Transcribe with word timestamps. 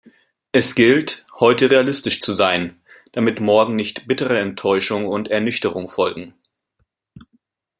Es 0.51 0.73
gilt, 0.73 1.27
heute 1.39 1.69
realistisch 1.69 2.21
zu 2.21 2.33
sein, 2.33 2.81
damit 3.11 3.39
morgen 3.39 3.75
nicht 3.75 4.07
bittere 4.07 4.39
Enttäuschung 4.39 5.05
und 5.07 5.27
Ernüchterung 5.27 5.89
folgen. 5.89 6.33